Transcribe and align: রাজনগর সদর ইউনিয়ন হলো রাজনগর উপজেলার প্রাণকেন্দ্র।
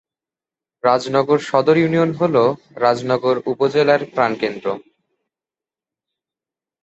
রাজনগর 0.83 1.39
সদর 1.49 1.75
ইউনিয়ন 1.77 2.11
হলো 2.13 2.43
রাজনগর 2.75 3.35
উপজেলার 3.45 4.01
প্রাণকেন্দ্র। 4.15 4.67